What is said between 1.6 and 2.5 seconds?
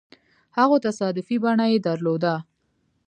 يې درلوده.